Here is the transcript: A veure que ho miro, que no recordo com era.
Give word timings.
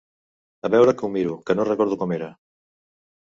A 0.69 0.69
veure 0.75 0.95
que 1.01 1.05
ho 1.07 1.09
miro, 1.17 1.35
que 1.49 1.55
no 1.59 1.67
recordo 1.69 1.99
com 2.05 2.17
era. 2.17 2.31